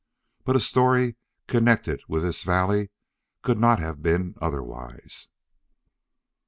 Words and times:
But 0.45 0.55
a 0.55 0.59
story 0.59 1.15
connected 1.45 2.01
with 2.07 2.23
this 2.23 2.41
valley 2.43 2.89
could 3.43 3.59
not 3.59 3.77
have 3.79 4.01
been 4.01 4.33
otherwise. 4.41 5.29